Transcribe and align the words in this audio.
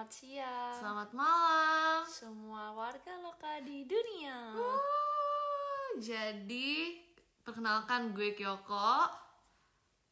Selamat 0.00 0.16
siang 0.16 0.76
Selamat 0.80 1.10
malam. 1.12 2.00
semua 2.08 2.72
warga 2.72 3.20
loka 3.20 3.60
di 3.60 3.84
dunia. 3.84 4.56
Wuh, 4.56 6.00
jadi 6.00 6.96
perkenalkan 7.44 8.16
gue 8.16 8.32
Kyoko. 8.32 8.96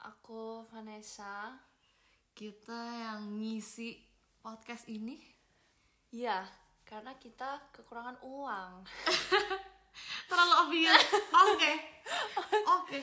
Aku 0.05 0.61
Vanessa. 0.69 1.57
Kita 2.37 2.77
yang 2.77 3.41
ngisi 3.41 3.97
podcast 4.45 4.85
ini. 4.93 5.17
Ya, 6.13 6.45
karena 6.85 7.17
kita 7.17 7.73
kekurangan 7.73 8.21
uang. 8.29 8.85
Terlalu 10.29 10.55
obvious. 10.69 11.01
Oke. 11.33 11.73
Oke. 12.77 13.01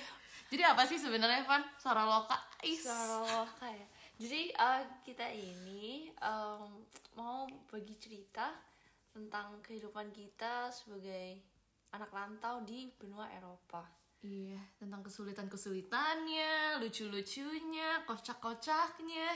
Jadi 0.54 0.62
apa 0.62 0.86
sih 0.86 1.02
sebenarnya 1.02 1.50
Van? 1.50 1.66
Suara 1.82 2.06
loka. 2.06 2.38
Is. 2.62 2.86
Suara 2.86 3.26
loka 3.26 3.74
ya. 3.74 3.88
Jadi 4.16 4.48
eh, 4.56 4.84
kita 5.04 5.28
ini 5.28 6.08
em, 6.08 6.72
mau 7.20 7.44
bagi 7.68 7.96
cerita 8.00 8.56
tentang 9.12 9.60
kehidupan 9.60 10.12
kita 10.16 10.72
sebagai 10.72 11.40
anak 11.92 12.12
rantau 12.12 12.64
di 12.64 12.92
benua 12.96 13.28
Eropa. 13.32 13.84
Iya, 14.26 14.58
tentang 14.82 15.06
kesulitan-kesulitannya, 15.06 16.82
lucu-lucunya, 16.82 18.02
kocak-kocaknya. 18.10 19.30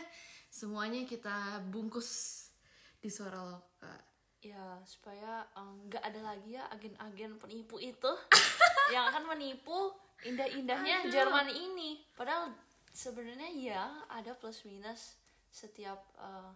Semuanya 0.50 1.06
kita 1.06 1.62
bungkus 1.70 2.50
di 2.98 3.08
suara 3.12 3.46
loka. 3.46 3.96
Ya, 4.42 4.82
supaya 4.88 5.46
nggak 5.56 6.04
ada 6.04 6.34
lagi 6.34 6.58
ya 6.58 6.66
agen-agen 6.72 7.38
penipu 7.38 7.78
itu 7.78 8.12
yang 8.96 9.12
akan 9.14 9.36
menipu 9.36 9.94
indah-indahnya. 10.26 11.06
Jerman 11.12 11.52
ini. 11.54 12.02
Padahal 12.18 12.50
sebenarnya 12.94 13.50
ya 13.54 13.84
ada 14.10 14.34
plus 14.36 14.66
minus 14.66 15.18
setiap 15.50 16.00
eh, 16.20 16.52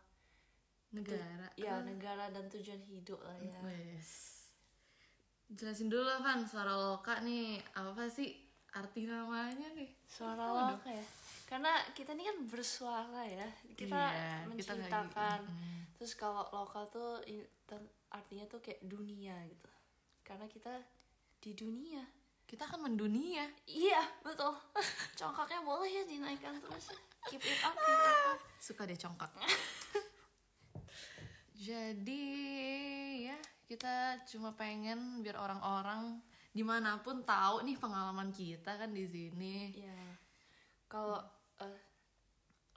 Negara. 0.94 1.50
ya 1.58 1.82
negara 1.82 2.30
dan 2.30 2.46
tujuan 2.54 2.78
hidup 2.86 3.18
lah 3.26 3.34
ya. 3.42 3.58
Wes. 3.66 4.46
Jelasin 5.50 5.90
dulu 5.90 6.06
lah 6.06 6.22
Van, 6.22 6.46
suara 6.46 6.78
loka 6.78 7.18
nih 7.26 7.58
apa 7.74 8.06
sih 8.06 8.30
arti 8.78 9.10
namanya 9.10 9.74
nih? 9.74 9.90
Suara 10.06 10.54
Waduh. 10.54 10.78
loka 10.78 10.90
ya. 10.94 11.06
Karena 11.50 11.74
kita 11.98 12.14
ini 12.14 12.30
kan 12.30 12.38
bersuara 12.46 13.22
ya. 13.26 13.48
Kita 13.74 13.90
kita 13.90 13.98
nggak 13.98 14.50
menceritakan. 14.54 15.40
gitu. 15.46 15.54
Mm. 15.54 15.82
Terus 15.98 16.14
kalau 16.14 16.46
lokal 16.54 16.90
tuh 16.94 17.22
artinya 18.14 18.46
tuh 18.46 18.62
kayak 18.62 18.82
dunia 18.86 19.34
gitu. 19.50 19.70
Karena 20.22 20.46
kita 20.46 20.74
di 21.42 21.58
dunia. 21.58 22.06
Kita 22.46 22.70
akan 22.70 22.92
mendunia. 22.92 23.48
Iya, 23.66 24.04
betul. 24.22 24.54
Congkaknya 25.20 25.64
boleh 25.66 25.90
ya 25.90 26.04
dinaikkan 26.06 26.60
terus. 26.60 26.94
Keep 27.32 27.44
it 27.44 27.60
up, 27.64 27.76
keep 27.76 27.98
it 27.98 28.18
up. 28.30 28.40
Suka 28.60 28.84
deh 28.84 29.00
congkak. 29.00 29.32
Jadi 31.64 32.26
ya 33.24 33.40
kita 33.64 34.20
cuma 34.28 34.52
pengen 34.52 35.24
biar 35.24 35.40
orang-orang 35.40 36.20
di 36.54 36.62
mana 36.62 37.00
pun 37.00 37.24
tahu 37.24 37.64
nih 37.64 37.80
pengalaman 37.80 38.30
kita 38.30 38.76
kan 38.76 38.92
di 38.92 39.08
sini. 39.08 39.72
Iya. 39.74 40.04
Kalau 40.92 41.18
eh, 41.64 41.82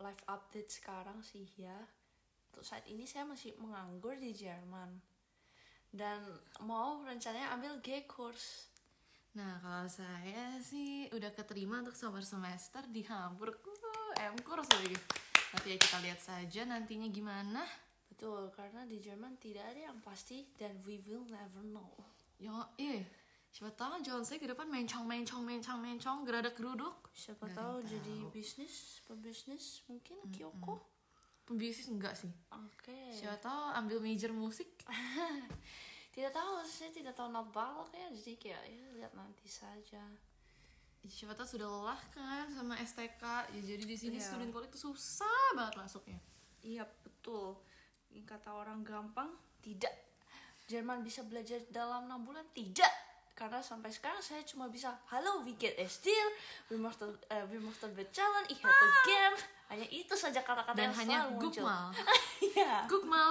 live 0.00 0.22
update 0.30 0.70
sekarang 0.70 1.18
sih 1.20 1.44
ya. 1.58 1.76
Untuk 2.54 2.64
saat 2.64 2.86
ini 2.88 3.04
saya 3.04 3.26
masih 3.28 3.58
menganggur 3.60 4.16
di 4.16 4.32
Jerman. 4.32 4.96
Dan 5.90 6.22
mau 6.64 7.02
rencananya 7.02 7.52
ambil 7.58 7.82
G 7.82 8.06
course. 8.06 8.75
Nah 9.36 9.60
kalau 9.60 9.84
saya 9.84 10.56
sih 10.64 11.12
udah 11.12 11.28
keterima 11.36 11.84
untuk 11.84 11.92
summer 11.92 12.24
semester 12.24 12.80
di 12.88 13.04
Hamburg. 13.04 13.60
Uh, 13.60 14.32
M 14.32 14.40
course 14.40 14.64
lagi. 14.72 14.96
Nanti 15.52 15.68
ya 15.68 15.76
kita 15.76 15.96
lihat 16.00 16.20
saja 16.24 16.64
nantinya 16.64 17.04
gimana. 17.12 17.60
Betul, 18.08 18.48
karena 18.56 18.88
di 18.88 18.96
Jerman 18.96 19.36
tidak 19.36 19.76
ada 19.76 19.92
yang 19.92 20.00
pasti 20.00 20.48
dan 20.56 20.80
we 20.88 21.04
will 21.04 21.28
never 21.28 21.60
know. 21.68 21.92
Ya, 22.40 22.64
eh, 22.80 23.04
siapa 23.52 23.76
tahu 23.76 24.00
John 24.00 24.24
saya 24.24 24.40
ke 24.40 24.48
depan 24.48 24.72
mencong, 24.72 25.04
mencong, 25.04 25.44
mencong, 25.44 25.78
mencong, 25.84 26.18
geradak 26.24 26.56
geruduk. 26.56 27.12
Siapa 27.12 27.44
Nggak 27.44 27.60
tahu 27.60 27.76
yang 27.76 27.88
jadi 27.92 28.16
tahu. 28.16 28.32
bisnis, 28.32 28.74
pebisnis 29.04 29.64
mungkin 29.84 30.16
Kyoko. 30.32 30.80
Pembisnis 31.44 31.92
enggak 31.92 32.16
sih? 32.16 32.32
Oke. 32.56 33.12
Siapa 33.12 33.36
tahu 33.36 33.62
ambil 33.84 34.00
major 34.00 34.32
musik. 34.32 34.72
Tidak 36.16 36.32
tahu, 36.32 36.64
saya 36.64 36.88
tidak 36.96 37.12
tahu 37.12 37.28
nabalok 37.28 37.92
ya, 37.92 38.08
jadi 38.08 38.32
kayak 38.40 38.62
ya 38.72 38.86
lihat 38.96 39.12
nanti 39.12 39.44
saja. 39.52 40.00
Siapa 41.04 41.36
tahu 41.36 41.44
sudah 41.44 41.68
lelah 41.68 42.00
kan 42.10 42.48
sama 42.50 42.74
STK. 42.80 43.22
Ya, 43.52 43.60
jadi 43.62 43.84
di 43.84 43.96
sini 44.00 44.16
Iya. 44.16 44.26
student 44.26 44.50
college 44.50 44.72
itu 44.72 44.90
susah 44.90 45.52
banget 45.54 45.76
masuknya. 45.76 46.18
Iya 46.64 46.88
betul. 47.04 47.60
Kata 48.24 48.56
orang 48.56 48.80
gampang 48.80 49.28
tidak. 49.60 49.92
Jerman 50.66 51.04
bisa 51.04 51.20
belajar 51.22 51.60
dalam 51.68 52.08
enam 52.08 52.24
bulan 52.24 52.48
tidak. 52.56 52.90
Karena 53.36 53.60
sampai 53.60 53.92
sekarang 53.92 54.24
saya 54.24 54.40
cuma 54.48 54.72
bisa 54.72 54.96
Halo, 55.12 55.44
wie 55.44 55.52
geht 55.54 55.76
es 55.76 56.00
dir? 56.00 56.26
We 56.72 56.80
must 56.80 57.04
uh, 57.04 57.12
we 57.52 57.60
must 57.60 57.84
bezahlen, 57.92 58.48
ich 58.48 58.58
hätte 58.58 58.88
gern. 59.04 59.34
Hanya 59.36 59.44
itu 59.44 59.55
saja 60.26 60.40
kata-kata 60.42 60.74
Dan 60.74 60.90
yang 60.90 60.96
hanya 60.98 61.18
selalu 61.22 61.32
muncul. 61.38 61.50
gukmal. 61.62 61.84
Iya. 62.36 62.74
Gukmal. 62.84 63.30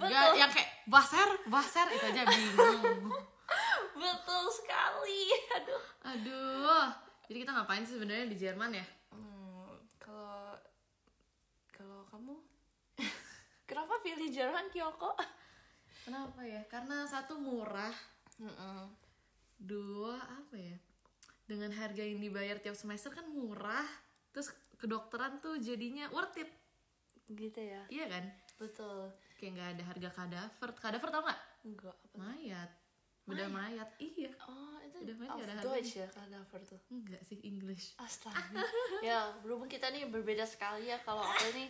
Gak 0.00 0.32
yang 0.32 0.48
kayak 0.48 0.70
baser, 0.88 1.28
baser 1.44 1.86
itu 1.92 2.04
aja 2.08 2.22
bingung. 2.24 3.12
Betul 4.00 4.44
sekali. 4.48 5.28
Aduh. 5.60 5.82
Aduh. 6.06 6.86
Jadi 7.28 7.38
kita 7.42 7.52
ngapain 7.52 7.84
sih 7.84 7.98
sebenarnya 7.98 8.26
di 8.30 8.36
Jerman 8.38 8.70
ya? 8.72 8.86
Hmm, 9.12 9.76
kalau 9.98 10.56
kalau 11.68 12.00
kamu 12.08 12.34
kenapa 13.68 13.94
pilih 14.00 14.28
Jerman 14.30 14.72
Kyoko? 14.72 15.12
Kenapa 16.06 16.40
ya? 16.46 16.62
Karena 16.70 17.02
satu 17.04 17.36
murah, 17.36 17.92
Mm-mm. 18.38 18.88
dua 19.58 20.16
apa 20.16 20.56
ya 20.56 20.76
dengan 21.46 21.70
harga 21.70 22.02
yang 22.02 22.18
dibayar 22.18 22.58
tiap 22.58 22.74
semester 22.74 23.10
kan 23.10 23.26
murah 23.30 23.86
terus 24.34 24.50
kedokteran 24.76 25.38
tuh 25.38 25.56
jadinya 25.56 26.06
worth 26.08 26.36
it 26.36 26.50
Gitu 27.26 27.58
ya. 27.58 27.82
iya 27.88 28.06
kan 28.06 28.24
Betul. 28.56 29.10
kayak 29.34 29.50
nggak 29.52 29.68
ada 29.72 29.82
harga 29.84 30.10
kadaver 30.12 30.70
kadaver 30.72 31.08
tau 31.10 31.22
nggak 31.22 31.40
Enggak 31.62 31.96
apa 31.96 32.14
mayat 32.16 32.70
beda 33.26 33.46
mayat 33.48 33.88
iya 33.98 34.30
Oh, 34.40 34.78
itu 34.78 35.02
Udah 35.02 35.14
banyak 35.18 35.34
auf 35.34 35.42
ada 35.42 35.54
Deutsch 35.60 35.98
ya 35.98 36.06
kadaver 36.08 36.60
tuh. 36.62 36.78
enggak 36.88 37.18
sih 37.20 37.42
English 37.42 37.98
Astaga. 37.98 38.62
ya, 39.02 39.34
berhubung 39.40 39.66
kita 39.66 39.90
nih 39.90 40.06
berbeda 40.06 40.46
sekali 40.46 40.86
ya 40.86 41.02
kalau 41.02 41.20
aku 41.20 41.50
nih 41.52 41.66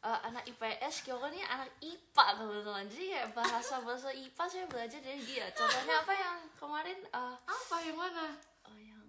eh, 0.00 0.20
anak 0.22 0.44
IPS, 0.46 1.02
Kyoko 1.02 1.28
nih 1.28 1.40
anak 1.42 1.72
IPA 1.78 2.26
kebetulan. 2.36 2.84
Jadi 2.86 3.04
kayak 3.10 3.28
bahasa-bahasa 3.32 4.08
IPA 4.10 4.44
saya 4.46 4.64
belajar 4.66 5.00
dari 5.00 5.20
dia. 5.22 5.48
Contohnya 5.50 5.96
apa 5.98 6.12
yang 6.14 6.36
kemarin 6.54 6.98
eh, 7.02 7.36
apa 7.40 7.76
yang 7.80 7.96
mana 7.96 8.26
oh, 8.64 8.76
yang 8.76 9.00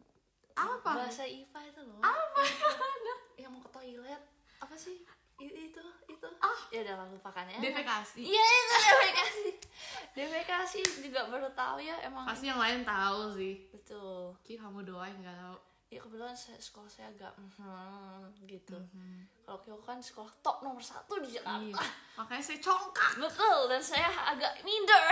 Apa? 0.54 0.92
bahasa 0.96 1.24
IPA 1.24 1.60
itu 1.66 1.82
loh. 1.82 2.00
apa 2.00 2.40
Yang 3.38 3.52
mau 3.52 3.62
ke 3.62 3.72
toilet. 3.74 4.24
Apa 4.62 4.76
sih? 4.78 5.02
Itu, 5.42 5.82
itu. 6.06 6.28
Ah. 6.38 6.60
Ya 6.70 6.86
udah 6.86 6.96
lah, 7.02 7.08
lupakan 7.10 7.46
ya. 7.50 7.58
defekasi 7.58 8.22
Iya, 8.22 8.46
itu 8.46 8.76
defekasi. 8.78 9.46
defekasi 10.18 10.80
juga 11.02 11.26
baru 11.28 11.50
tahu 11.58 11.82
ya 11.82 11.98
emang. 12.06 12.24
pasti 12.30 12.46
yang 12.48 12.62
lain 12.62 12.86
tahu 12.86 13.34
sih 13.34 13.66
Betul. 13.74 14.38
Ki 14.46 14.54
kamu 14.56 14.86
doain 14.86 15.18
nggak 15.18 15.34
tahu 15.34 15.58
Ya 15.92 16.00
kebetulan 16.00 16.32
saya, 16.32 16.56
sekolah 16.56 16.88
saya 16.88 17.12
agak 17.12 17.36
mhm, 17.36 18.48
gitu. 18.48 18.80
Kalau 19.44 19.60
Kyoko 19.60 19.84
kan 19.84 20.00
sekolah 20.00 20.32
top 20.40 20.64
nomor 20.64 20.80
satu 20.80 21.20
di 21.20 21.36
Jakarta. 21.36 21.60
iya. 21.60 21.84
makanya 22.16 22.40
saya 22.40 22.64
congkak 22.64 23.20
Betul, 23.20 23.68
dan 23.68 23.84
saya 23.84 24.08
agak 24.08 24.56
minder. 24.64 25.04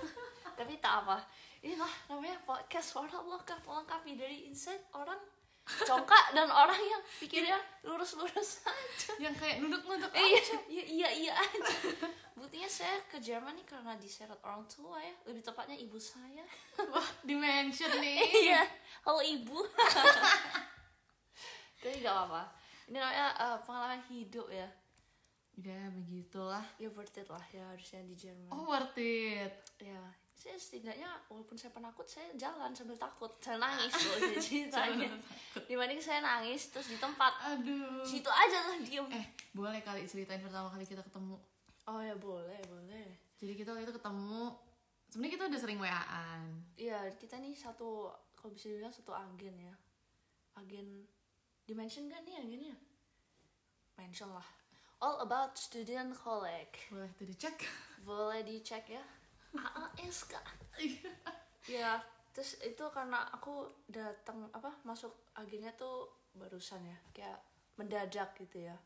Tapi 0.58 0.80
tak 0.80 1.04
apa. 1.04 1.20
Inilah 1.60 1.92
namanya 2.08 2.40
podcast 2.40 2.96
Warna 2.96 3.20
Lokal 3.20 3.60
melengkapi 3.68 4.16
dari 4.16 4.48
insight 4.48 4.88
orang 4.96 5.20
congkak 5.64 6.32
dan 6.32 6.44
orang 6.46 6.76
yang 6.76 7.00
pikirnya 7.16 7.56
lurus-lurus 7.82 8.60
aja. 8.68 9.12
yang 9.18 9.32
kayak 9.32 9.58
nunduk-nunduk 9.58 10.12
iya, 10.12 10.40
iya, 10.68 10.84
iya, 10.84 11.08
iya 11.10 11.32
aja. 11.32 11.72
Buktinya 12.34 12.68
saya 12.68 13.00
ke 13.06 13.16
Jerman 13.16 13.56
nih 13.56 13.64
karena 13.64 13.96
diseret 13.96 14.36
orang 14.40 14.60
tua 14.66 15.00
ya. 15.00 15.14
Lebih 15.24 15.40
tepatnya 15.40 15.72
ibu 15.74 15.96
saya. 15.96 16.44
wah 16.92 17.08
dimension 17.22 17.88
nih 17.96 18.20
Iya, 18.44 18.60
halo 19.02 19.20
ibu. 19.20 19.64
Tapi 21.80 22.00
gak 22.00 22.12
apa-apa. 22.12 22.42
Ini 22.84 22.96
namanya 22.96 23.26
eh, 23.34 23.58
pengalaman 23.64 24.00
hidup 24.06 24.48
ya. 24.48 24.68
ya 25.54 25.86
begitulah 25.88 26.66
Ya 26.76 26.90
worth 26.90 27.14
it 27.14 27.28
lah 27.30 27.44
ya 27.48 27.64
harusnya 27.66 28.02
di 28.02 28.12
Jerman. 28.12 28.50
oh 28.50 28.66
worth 28.66 28.98
it 28.98 29.54
Ya, 29.78 30.02
saya 30.34 30.58
setidaknya 30.58 31.08
walaupun 31.30 31.54
saya 31.54 31.70
penakut, 31.70 32.04
saya 32.04 32.28
jalan 32.34 32.74
sambil 32.74 32.98
takut. 32.98 33.30
Saya 33.38 33.56
nangis 33.56 33.94
loh 33.94 34.18
jadi 34.18 34.38
ceritanya. 34.46 35.10
Dibanding 35.64 36.02
saya 36.02 36.20
nangis 36.20 36.74
terus 36.74 36.90
di 36.90 36.98
tempat. 36.98 37.32
aduh 37.54 38.02
Situ 38.02 38.28
aja 38.28 38.58
lah 38.68 38.78
diem. 38.82 39.06
Eh, 39.14 39.26
boleh 39.54 39.80
kali 39.80 40.04
ceritain 40.04 40.42
pertama 40.42 40.68
kali 40.68 40.84
kita 40.84 41.00
ketemu. 41.00 41.38
Oh 41.86 42.00
ya 42.02 42.12
boleh, 42.18 42.60
boleh. 42.66 43.08
Jadi 43.38 43.52
kita 43.54 43.72
waktu 43.76 43.84
itu 43.86 43.94
ketemu, 43.94 44.56
sebenarnya 45.12 45.32
kita 45.36 45.44
udah 45.52 45.60
sering 45.60 45.78
WA-an. 45.78 46.42
Iya, 46.80 47.12
kita 47.20 47.36
nih 47.36 47.52
satu, 47.52 48.08
kalau 48.32 48.50
bisa 48.56 48.72
dibilang 48.72 48.92
satu 48.92 49.12
agen 49.12 49.54
ya. 49.60 49.74
Agen, 50.56 51.04
dimension 51.68 52.08
gak 52.08 52.24
nih 52.24 52.40
agennya? 52.40 52.76
Mention 54.00 54.32
lah. 54.32 54.48
all 55.04 55.20
about 55.20 55.52
student 55.60 56.16
collect 56.16 56.80
boleh 56.88 57.12
tuh 57.12 57.28
dicek 57.28 57.60
boleh 58.08 58.40
dicek 58.40 58.88
ya 58.88 59.04
AASK 59.56 60.34
ya 61.70 62.02
terus 62.34 62.58
itu 62.66 62.82
karena 62.90 63.22
aku 63.30 63.70
datang 63.86 64.50
apa 64.50 64.74
masuk 64.82 65.30
agennya 65.38 65.70
tuh 65.78 66.10
barusan 66.34 66.82
ya 66.82 66.98
kayak 67.14 67.38
mendadak 67.78 68.34
gitu 68.38 68.66
ya. 68.70 68.76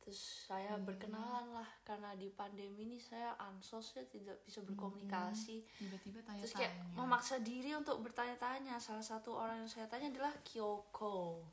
Terus 0.00 0.48
saya 0.48 0.80
berkenalan 0.80 1.52
lah 1.52 1.68
karena 1.84 2.16
di 2.16 2.32
pandemi 2.32 2.88
ini 2.88 2.98
saya 2.98 3.36
ansos 3.36 3.94
ya 3.94 4.02
tidak 4.08 4.40
bisa 4.42 4.64
berkomunikasi. 4.64 5.60
Tiba-tiba 5.76 6.24
terus 6.24 6.56
kayak 6.56 6.72
tanya-tanya 6.72 6.96
memaksa 6.96 7.36
diri 7.44 7.76
untuk 7.76 8.00
bertanya-tanya. 8.00 8.80
Salah 8.80 9.04
satu 9.04 9.36
orang 9.36 9.62
yang 9.62 9.70
saya 9.70 9.86
tanya 9.86 10.08
adalah 10.08 10.32
Kyoko. 10.40 11.44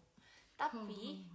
Tapi 0.57 1.27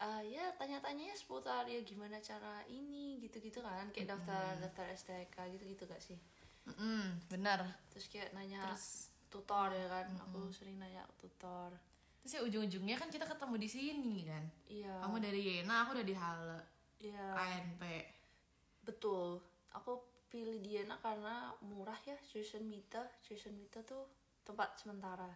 eh, 0.00 0.22
ya 0.34 0.50
tanya-tanyanya 0.58 1.14
seputar 1.14 1.68
ya 1.68 1.80
gimana 1.86 2.18
cara 2.18 2.64
ini 2.66 3.18
gitu-gitu 3.22 3.62
kan. 3.62 3.86
Kayak 3.94 4.18
daftar 4.18 4.58
daftar 4.58 4.86
STK 4.94 5.36
gitu-gitu 5.58 5.84
gak 5.86 6.02
sih? 6.02 6.18
Mm-mm, 6.64 7.28
benar. 7.28 7.60
Terus 7.92 8.08
kayak 8.08 8.32
nanya 8.32 8.64
terus? 8.72 9.12
tutor 9.28 9.70
ya 9.70 9.86
kan. 9.86 10.06
Aku 10.30 10.50
sering 10.50 10.80
nanya 10.80 11.04
tutor. 11.20 11.70
Terus 12.24 12.32
ya 12.36 12.40
ujung-ujungnya 12.40 12.96
kan 12.96 13.12
kita 13.12 13.28
ketemu 13.28 13.54
di 13.60 13.68
sini 13.68 14.14
kan? 14.24 14.44
Iya. 14.66 14.94
Kamu 15.04 15.20
dari 15.20 15.40
Yena 15.44 15.84
aku 15.84 16.00
udah 16.00 16.06
di 16.06 16.16
Halle 16.16 16.60
iya. 17.04 17.26
ANP 17.36 17.82
betul. 18.84 19.44
Aku 19.76 20.00
pilih 20.32 20.58
Diana 20.64 20.96
karena 20.98 21.52
murah 21.60 21.98
ya 22.08 22.16
tuition 22.32 22.64
Mita. 22.64 23.04
Tuition 23.20 23.52
Mita 23.52 23.84
tuh 23.84 24.08
tempat 24.44 24.76
sementara 24.80 25.28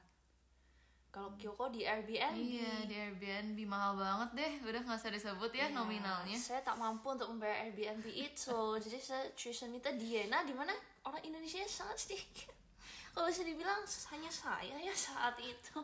kalau 1.08 1.32
Kyoko 1.34 1.68
di 1.68 1.82
Airbnb. 1.82 2.36
Iya 2.36 2.74
di 2.84 2.94
Airbnb. 2.94 3.58
Mahal 3.64 3.96
banget 3.96 4.30
deh. 4.34 4.52
Udah 4.62 4.80
nggak 4.80 4.98
usah 4.98 5.10
disebut 5.10 5.50
ya 5.50 5.66
Iya, 5.66 5.74
nominalnya. 5.74 6.36
saya 6.36 6.60
tak 6.60 6.76
mampu 6.76 7.10
untuk 7.10 7.28
membayar 7.28 7.64
Airbnb 7.64 8.04
itu. 8.06 8.60
Jadi 8.84 8.98
saya 8.98 9.24
tuition 9.32 9.68
Mita 9.68 9.90
Diana 9.90 10.44
di 10.44 10.52
mana? 10.52 10.72
Orang 11.02 11.20
Indonesia 11.22 11.64
sangat 11.64 11.96
sedikit. 11.98 12.52
Kalau 13.12 13.26
bisa 13.26 13.42
dibilang 13.42 13.82
hanya 13.82 14.30
saya 14.30 14.76
ya 14.78 14.94
saat 14.94 15.34
itu. 15.38 15.80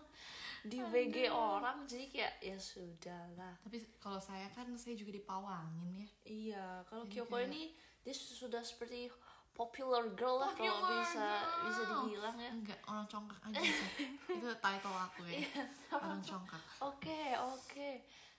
Di 0.64 0.80
BG 0.80 1.28
orang 1.28 1.84
jadi 1.84 2.08
kayak 2.08 2.34
ya 2.40 2.56
sudahlah. 2.56 3.52
Tapi 3.60 3.84
kalau 4.00 4.16
saya 4.16 4.48
kan 4.48 4.64
saya 4.80 4.96
juga 4.96 5.12
dipawangin 5.12 5.92
ya. 5.92 6.08
Iya, 6.24 6.66
kalau 6.88 7.04
Kyoko 7.04 7.36
kayak- 7.36 7.52
ini 7.52 7.62
dia 8.00 8.16
sudah 8.16 8.64
seperti 8.64 9.12
popular 9.54 10.02
girl 10.12 10.36
lah 10.36 10.50
kalau 10.52 10.82
bisa 10.92 11.30
girl. 11.38 11.62
bisa 11.64 11.82
dibilang 11.86 12.36
ya. 12.36 12.50
enggak 12.52 12.80
orang 12.84 13.06
congkak 13.06 13.38
aja 13.40 13.62
sih 13.62 13.88
itu 14.36 14.48
title 14.52 14.92
aku 14.92 15.22
ya 15.24 15.40
Iya. 15.40 15.62
orang 15.92 16.20
congkak 16.20 16.62
Oke, 16.80 17.22
oke. 17.36 17.90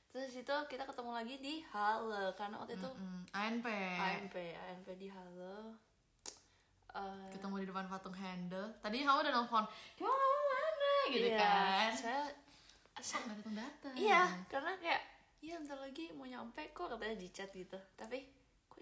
Terus 0.07 0.31
itu 0.33 0.55
kita 0.65 0.83
ketemu 0.85 1.11
lagi 1.11 1.35
di 1.37 1.59
Halle 1.65 2.31
karena 2.33 2.55
waktu 2.55 2.75
itu 2.75 2.87
Mm, 2.89 3.21
ANP 3.29 3.67
AMP, 3.95 4.35
AMP 4.35 4.87
di 4.95 5.07
Halle. 5.07 5.75
Eh, 6.89 7.27
ketemu 7.29 7.59
di 7.59 7.67
depan 7.67 7.83
patung 7.85 8.13
handle 8.13 8.71
tadi 8.79 9.03
kamu 9.03 9.19
udah 9.19 9.33
nelfon 9.33 9.65
kamu 9.93 10.07
kamu 10.07 10.39
mana 10.45 10.91
gitu 11.09 11.27
iya, 11.27 11.35
kan 11.37 11.91
Saya, 11.91 12.21
saya 12.97 13.19
nggak 13.21 13.37
datang 13.37 13.55
datang 13.57 13.93
iya, 13.93 14.21
karena 14.45 14.71
kayak 14.77 15.01
iya 15.37 15.55
bentar 15.57 15.75
lagi 15.77 16.11
mau 16.11 16.23
nyampe 16.23 16.71
kok 16.71 16.87
katanya 16.89 17.15
di 17.15 17.27
chat 17.29 17.51
gitu. 17.51 17.75
Tapi 17.93 18.23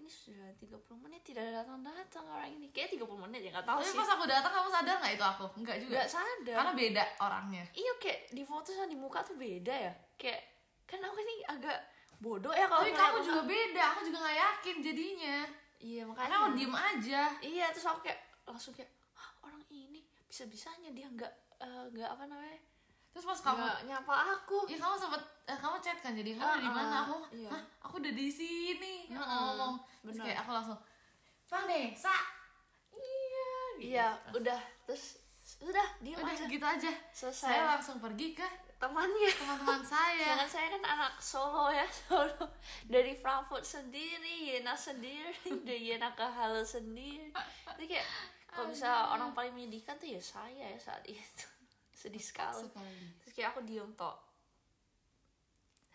ini 0.04 0.12
sudah 0.12 0.52
30 0.54 0.68
menit 1.00 1.24
tidak 1.24 1.48
datang-datang 1.50 2.24
orang 2.26 2.50
ini. 2.50 2.68
Kayak 2.68 3.00
30 3.00 3.24
menit 3.24 3.40
ya 3.40 3.50
nggak 3.50 3.64
tahu 3.64 3.78
tapi 3.78 3.88
sih. 3.88 3.96
pas 3.96 4.10
aku 4.10 4.24
datang 4.26 4.52
kamu 4.52 4.68
sadar 4.70 4.96
nggak 4.98 5.12
itu 5.12 5.24
aku 5.24 5.44
enggak 5.56 5.76
juga 5.78 5.92
Nggak 5.96 6.10
sadar. 6.10 6.56
karena 6.60 6.72
beda 6.74 7.04
orangnya 7.18 7.64
Iya 7.72 7.92
kayak 7.96 8.20
di 8.30 8.42
foto 8.42 8.68
sama 8.68 8.84
di 8.84 8.94
muka 8.94 9.20
tuh 9.20 9.34
beda 9.34 9.72
ya. 9.72 9.92
Kayak 10.14 10.40
kan 10.84 11.00
aku 11.00 11.16
ini 11.18 11.34
agak 11.42 11.78
bodoh 12.16 12.52
ya 12.52 12.64
kalau 12.64 12.80
tapi 12.80 12.92
kamu 12.92 13.18
juga 13.22 13.42
beda 13.42 13.82
aku 13.90 14.00
juga 14.04 14.18
nggak 14.20 14.38
yakin 14.38 14.76
jadinya 14.82 15.36
Iya 15.78 16.02
karena 16.02 16.12
makanya. 16.14 16.36
kamu 16.38 16.48
diem 16.54 16.74
aja 16.74 17.22
Iya 17.40 17.66
terus 17.70 17.86
aku 17.86 18.00
kayak 18.02 18.20
langsung 18.44 18.72
kayak 18.72 18.88
"Hah, 19.14 19.30
orang 19.42 19.64
ini 19.66 20.00
bisa 20.22 20.44
bisanya 20.44 20.88
dia 20.90 21.04
nggak 21.06 21.32
eh, 21.58 21.84
nggak 21.90 22.10
apa 22.10 22.24
namanya 22.24 22.60
terus 23.10 23.24
pas 23.24 23.40
kamu 23.40 23.62
nggak 23.62 23.80
nyapa 23.86 24.14
aku. 24.34 24.58
Iya 24.66 24.76
kamu 24.76 24.94
sempet 24.98 25.22
eh, 25.44 25.54
kamu 25.54 25.76
chat 25.78 25.98
kan 25.98 26.12
jadi 26.12 26.30
kamu 26.34 26.44
Ah, 26.46 26.58
di 26.58 26.66
mana 26.68 26.90
ah, 26.90 27.02
aku 27.04 27.16
iya. 27.32 27.46
hah 27.48 27.62
aku 27.80 27.94
udah 27.98 28.10
di 28.12 28.26
sini 28.28 28.94
Kamu 29.06 29.20
Mm-mm, 29.20 29.53
ngomong 30.04 30.20
terus 30.20 30.28
kayak 30.28 30.38
aku 30.44 30.50
langsung 30.52 30.80
Vanessa 31.48 32.16
iya 32.92 33.56
gitu. 33.80 33.88
Iya 33.88 34.08
udah 34.36 34.60
terus 34.84 35.04
udah 35.60 35.86
diem 36.00 36.16
udah 36.16 36.32
aja. 36.32 36.44
gitu 36.48 36.64
aja. 36.64 36.92
Selesai. 37.12 37.52
Saya 37.52 37.62
langsung 37.76 38.00
pergi 38.00 38.32
ke 38.32 38.46
temannya. 38.80 39.32
teman-teman 39.32 39.82
saya. 39.84 40.28
Jangan 40.36 40.48
saya 40.48 40.66
kan 40.72 40.82
anak 40.84 41.14
Solo 41.20 41.68
ya 41.68 41.84
Solo. 41.88 42.48
Dari 42.88 43.12
Frankfurt 43.16 43.64
sendiri 43.64 44.56
Yena 44.56 44.72
sendiri 44.72 45.36
dari 45.68 45.92
Yena 45.92 46.16
ke 46.16 46.24
Halle 46.24 46.64
sendiri. 46.64 47.32
Itu 47.76 47.82
kayak 47.84 48.08
kalau 48.48 48.70
bisa 48.72 49.12
orang 49.12 49.36
paling 49.36 49.52
menyedihkan 49.52 50.00
tuh 50.00 50.08
ya 50.08 50.20
saya 50.20 50.72
ya 50.72 50.80
saat 50.80 51.04
itu. 51.04 51.46
Sedih 52.00 52.20
sekali. 52.20 52.64
Sekali 52.64 53.04
terus 53.20 53.32
kayak 53.36 53.48
aku 53.52 53.60
diem 53.68 53.92
tok 53.96 54.33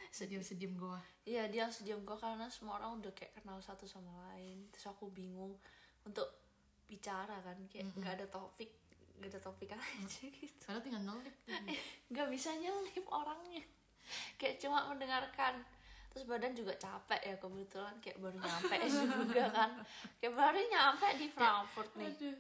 sediam 0.09 0.41
sediam 0.41 0.73
gua. 0.75 0.99
Iya 1.29 1.45
dia 1.45 1.69
diam 1.85 2.01
gue 2.01 2.17
karena 2.17 2.49
semua 2.49 2.81
orang 2.81 2.97
udah 2.97 3.13
kayak 3.13 3.37
kenal 3.37 3.61
satu 3.61 3.85
sama 3.85 4.09
lain. 4.33 4.65
Terus 4.73 4.89
aku 4.89 5.13
bingung 5.13 5.53
untuk 6.01 6.25
bicara 6.89 7.37
kan 7.45 7.57
kayak 7.69 7.93
nggak 7.93 8.13
ada 8.17 8.25
topik 8.33 8.73
nggak 9.21 9.29
ada 9.29 9.41
topik 9.43 9.69
aja 9.69 10.25
gitu. 10.41 10.63
Padahal 10.65 10.81
tinggal 10.81 11.03
tadi. 11.45 11.75
nggak 12.11 12.27
bisa 12.33 12.49
nyelip 12.57 13.05
orangnya. 13.05 13.61
Kayak 14.41 14.57
cuma 14.57 14.89
mendengarkan. 14.89 15.61
Terus 16.09 16.25
badan 16.25 16.57
juga 16.57 16.73
capek 16.81 17.21
ya 17.21 17.35
kebetulan 17.37 17.93
kayak 18.01 18.17
baru 18.17 18.37
nyampe 18.41 18.75
juga 18.97 19.45
kan. 19.53 19.71
Kayak 20.17 20.33
baru 20.33 20.59
nyampe 20.65 21.07
di 21.21 21.27
Frankfurt 21.29 21.91
nih. 22.01 22.09
Aduh. 22.09 22.37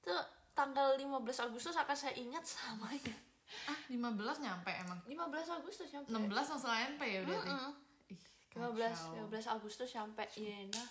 tuh 0.00 0.22
tanggal 0.56 0.96
15 0.96 1.20
Agustus 1.44 1.76
akan 1.76 1.92
saya 1.92 2.16
ingat 2.16 2.40
selamanya 2.40 3.29
ah 3.68 3.78
15 3.90 4.44
nyampe 4.44 4.70
emang. 4.70 4.98
15 5.06 5.58
Agustus 5.58 5.88
nyampe. 5.90 6.08
16 6.10 6.30
langsung 6.30 6.72
ANP 6.72 7.02
ya 7.02 7.20
berarti? 7.26 7.50
Mm-mm. 7.50 7.72
Ih, 8.14 8.20
15 8.54 8.70
kacau. 8.78 9.28
15 9.30 9.56
Agustus 9.56 9.88
sampai 9.90 10.26
Yena 10.38 10.84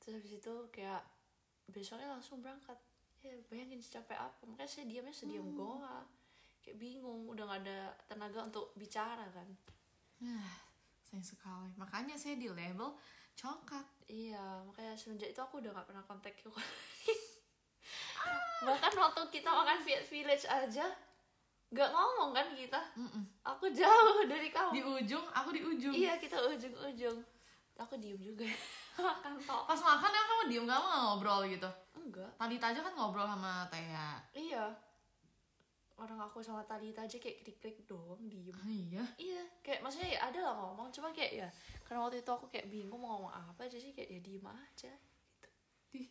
terus 0.00 0.16
habis 0.16 0.32
itu 0.40 0.54
kayak 0.72 1.02
besoknya 1.68 2.08
langsung 2.08 2.40
berangkat. 2.40 2.78
Ya 3.20 3.36
bayangin 3.52 3.84
secapek 3.84 4.16
apa. 4.16 4.42
Makanya 4.48 4.70
saya 4.70 4.84
diamnya 4.88 5.12
sediam 5.12 5.52
goa 5.52 6.08
kayak 6.60 6.76
bingung 6.76 7.24
udah 7.28 7.44
gak 7.48 7.60
ada 7.64 7.92
tenaga 8.04 8.44
untuk 8.44 8.72
bicara 8.76 9.24
kan. 9.32 9.48
Ah, 10.24 10.60
sayang 11.04 11.24
sekali. 11.24 11.72
Makanya 11.76 12.16
saya 12.16 12.36
di 12.36 12.48
label 12.48 12.96
congkak 13.40 13.86
iya 14.04 14.60
makanya 14.68 14.92
semenjak 14.92 15.32
itu 15.32 15.40
aku 15.40 15.64
udah 15.64 15.72
gak 15.72 15.88
pernah 15.88 16.04
kontak 16.04 16.36
lagi. 16.44 17.14
bahkan 18.66 18.92
waktu 18.92 19.22
kita 19.32 19.48
makan 19.48 19.80
Viet 19.80 20.04
Village 20.04 20.44
aja 20.44 20.84
gak 21.70 21.90
ngomong 21.94 22.30
kan 22.34 22.46
kita? 22.50 22.80
Mm-mm. 22.98 23.22
aku 23.46 23.70
jauh 23.70 24.26
dari 24.26 24.50
kamu. 24.50 24.70
Di 24.74 24.82
ujung 24.82 25.26
aku 25.30 25.48
di 25.54 25.62
ujung. 25.62 25.94
Iya 25.94 26.18
kita 26.18 26.36
ujung-ujung. 26.38 27.18
Aku 27.78 27.94
diem 27.96 28.18
juga. 28.18 28.44
Makan 29.00 29.40
tok 29.40 29.64
pas 29.64 29.80
makan 29.80 30.10
ya 30.12 30.22
kamu 30.28 30.42
diem 30.52 30.66
kamu 30.68 30.84
nggak 30.84 31.02
ngobrol 31.08 31.40
gitu? 31.48 31.70
Enggak. 31.96 32.30
Tadi 32.36 32.56
aja 32.60 32.80
kan 32.84 32.92
ngobrol 32.92 33.24
sama 33.24 33.64
Tea. 33.72 34.20
Iya. 34.36 34.64
Orang 36.00 36.16
aku 36.20 36.40
sama 36.40 36.64
Talita 36.64 37.04
aja 37.04 37.16
kayak 37.20 37.44
krik-krik 37.44 37.84
doang 37.84 38.24
diem. 38.24 38.56
ah, 38.56 38.68
iya? 38.72 39.04
Iya, 39.20 39.42
kayak 39.60 39.84
maksudnya 39.84 40.16
ya 40.16 40.32
ada 40.32 40.40
lah 40.40 40.54
ngomong, 40.56 40.88
cuma 40.88 41.12
kayak 41.12 41.44
ya 41.44 41.48
karena 41.84 42.00
waktu 42.08 42.24
itu 42.24 42.30
aku 42.32 42.48
kayak 42.48 42.72
bingung 42.72 42.96
mau 43.04 43.20
ngomong 43.20 43.28
apa 43.36 43.68
jadi 43.68 43.92
kayak 43.92 44.08
ya 44.08 44.20
diem 44.24 44.46
aja. 44.48 44.92
Ih, 45.92 46.08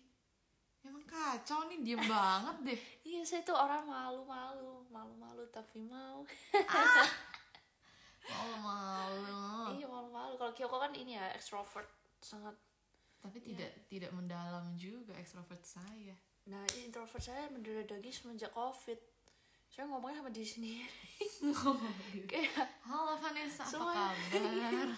emang 0.86 1.04
kacau 1.06 1.68
nih 1.68 1.80
diem 1.84 2.04
banget 2.06 2.58
deh 2.66 2.80
Iya, 3.10 3.22
saya 3.26 3.42
tuh 3.42 3.58
orang 3.58 3.84
malu-malu, 3.90 4.86
malu-malu 4.94 5.44
tapi 5.50 5.82
mau. 5.82 6.22
malu-malu 8.30 9.76
Iya, 9.76 9.88
malu-malu. 9.90 10.34
Kalau 10.38 10.54
Kyoko 10.54 10.78
kan 10.78 10.94
ini 10.94 11.18
ya 11.18 11.26
extrovert 11.34 11.90
sangat. 12.22 12.54
tapi 13.20 13.44
tidak 13.44 13.68
tidak 13.92 14.16
mendalam 14.16 14.72
juga 14.80 15.12
ekstrovert 15.20 15.60
saya 15.68 16.16
Nah, 16.50 16.64
introvert 16.80 17.20
saya 17.20 17.52
mendarah 17.52 17.84
daging 17.86 18.16
semenjak 18.16 18.50
Covid. 18.56 18.98
Saya 19.70 19.86
ngomongnya 19.86 20.24
sama 20.24 20.32
diri 20.34 20.50
sendiri. 20.50 20.88
kayak 22.32 22.68
halo 22.88 23.14
Vanessa 23.20 23.64
apa 23.68 23.92
kabar 23.92 24.90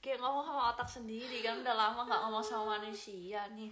kayak 0.00 0.18
ngomong 0.18 0.44
sama 0.44 0.62
otak 0.74 0.88
sendiri 0.88 1.38
kan 1.44 1.60
udah 1.60 1.74
lama 1.76 2.00
nggak 2.08 2.20
ngomong 2.26 2.44
sama 2.44 2.80
manusia 2.80 3.44
nih 3.52 3.70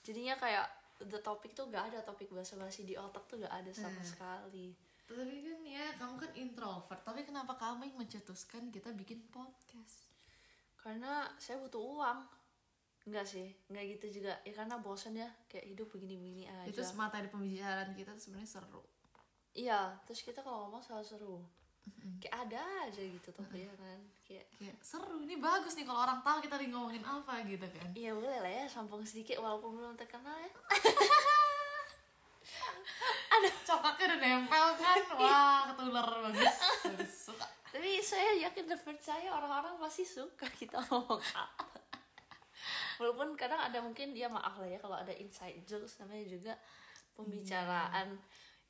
jadinya 0.00 0.34
kayak 0.38 0.66
the 1.00 1.18
topik 1.18 1.52
tuh 1.52 1.66
gak 1.68 1.90
ada 1.90 2.00
topik 2.00 2.30
basa-basi 2.30 2.82
di 2.82 2.94
otak 2.94 3.26
tuh 3.26 3.38
gak 3.38 3.50
ada 3.52 3.70
sama 3.70 3.94
Hmm. 3.94 4.06
sekali 4.06 4.66
tapi 5.04 5.36
kan 5.42 5.60
ya 5.60 5.86
kamu 5.94 6.14
kan 6.16 6.30
introvert 6.32 7.00
tapi 7.02 7.20
kenapa 7.22 7.52
kamu 7.54 7.86
yang 7.86 7.98
mencetuskan 8.00 8.68
kita 8.68 8.88
bikin 8.92 9.20
podcast 9.28 10.08
karena 10.76 11.28
saya 11.36 11.58
butuh 11.58 11.80
uang 11.80 12.20
Enggak 13.04 13.28
sih, 13.28 13.52
enggak 13.68 13.84
gitu 14.00 14.16
juga. 14.16 14.32
Ya 14.48 14.56
karena 14.56 14.80
bosan 14.80 15.12
ya, 15.12 15.28
kayak 15.44 15.76
hidup 15.76 15.92
begini-begini 15.92 16.48
aja. 16.48 16.72
itu 16.72 16.80
semata 16.80 17.20
di 17.20 17.28
pembicaraan 17.28 17.92
kita 17.92 18.16
tuh 18.16 18.22
sebenarnya 18.24 18.48
seru 18.48 18.80
Iya, 19.52 19.92
terus 20.08 20.24
kita 20.24 20.40
kalau 20.40 20.64
ngomong 20.64 20.80
selalu 20.80 21.04
seru. 21.04 21.36
Kayak 22.20 22.48
ada 22.48 22.88
aja 22.88 23.02
gitu 23.04 23.28
tapi 23.32 23.68
ya 23.68 23.72
kan 23.76 24.00
kayak 24.24 24.46
kayak 24.56 24.76
seru 24.80 25.20
ini 25.20 25.36
bagus 25.36 25.76
nih 25.76 25.84
kalau 25.84 26.00
orang 26.04 26.20
tahu 26.24 26.40
kita 26.40 26.56
lagi 26.56 26.70
ngomongin 26.72 27.04
apa 27.04 27.44
gitu 27.44 27.66
kan. 27.68 27.88
Iya 27.92 28.16
boleh 28.16 28.38
lah 28.40 28.52
ya, 28.52 28.64
sambung 28.64 29.04
sedikit 29.04 29.40
walaupun 29.44 29.76
belum 29.76 29.94
terkenal 29.96 30.32
ya. 30.40 30.50
coklatnya 33.64 34.04
udah 34.06 34.18
nempel 34.20 34.66
kan? 34.78 34.96
Wah 35.20 35.60
ketular 35.72 36.08
bagus 36.30 36.54
bagus 36.84 37.12
suka. 37.28 37.46
Tapi 37.74 37.98
saya 37.98 38.30
yakin 38.46 38.70
dan 38.70 38.80
percaya 38.80 39.28
orang-orang 39.34 39.74
pasti 39.82 40.04
suka 40.06 40.46
kita 40.46 40.78
ngomong 40.88 41.20
apa. 41.34 41.66
Walaupun 43.02 43.34
kadang 43.34 43.58
ada 43.58 43.82
mungkin 43.82 44.14
dia 44.14 44.30
maaf 44.30 44.62
lah 44.62 44.70
ya 44.70 44.78
kalau 44.78 44.94
ada 44.94 45.10
inside 45.10 45.66
jokes 45.66 45.98
namanya 45.98 46.24
juga 46.30 46.54
pembicaraan 47.18 48.14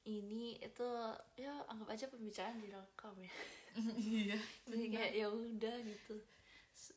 ini 0.05 0.61
itu 0.61 0.89
ya 1.37 1.53
anggap 1.65 1.97
aja 1.97 2.05
pembicaraan 2.13 2.61
direkam 2.61 3.15
ya. 3.17 3.33
iya. 3.97 4.39
Jadi 4.69 4.85
kayak 4.93 5.13
ya 5.17 5.27
udah 5.33 5.77
gitu. 5.81 6.17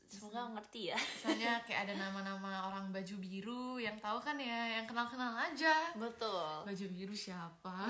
Semoga 0.08 0.56
ngerti 0.56 0.92
ya. 0.92 0.98
misalnya 1.00 1.60
kayak 1.68 1.88
ada 1.88 1.94
nama-nama 1.96 2.72
orang 2.72 2.92
baju 2.92 3.16
biru 3.20 3.80
yang 3.80 3.96
tahu 4.00 4.20
kan 4.20 4.36
ya 4.36 4.80
yang 4.80 4.86
kenal-kenal 4.88 5.36
aja. 5.36 5.96
Betul. 5.96 6.68
baju 6.68 6.86
biru 6.92 7.16
siapa? 7.16 7.88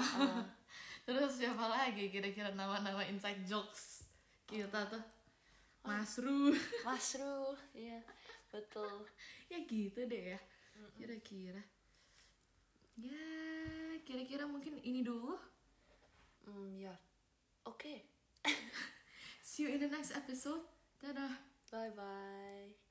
Terus 1.07 1.39
siapa 1.39 1.65
lagi 1.71 2.11
kira-kira 2.11 2.51
nama-nama 2.53 3.01
inside 3.05 3.41
jokes? 3.47 4.05
Kita 4.45 4.85
tuh. 4.91 5.01
Masru. 5.87 6.51
Masru, 6.83 7.55
iya 7.71 8.03
betul. 8.51 9.07
ya 9.47 9.63
gitu 9.63 10.03
deh 10.03 10.35
ya 10.35 10.39
kira-kira 10.97 11.61
ya 12.97 13.23
kira-kira 14.03 14.43
mungkin 14.49 14.81
ini 14.81 15.01
dulu 15.05 15.37
Hmm, 16.47 16.79
ya. 16.79 16.95
Oke. 17.67 18.07
see 19.43 19.67
you 19.67 19.75
in 19.75 19.83
the 19.83 19.91
next 19.91 20.15
episode 20.15 20.63
dadah 21.03 21.35
Bye 21.67 21.91
bye. 21.91 22.86